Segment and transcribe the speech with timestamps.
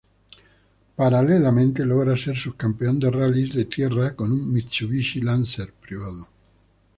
[0.97, 6.27] Paralelamente, logra ser subcampeón de Rallyes de Tierra con un Mitsubishi Lancer privado.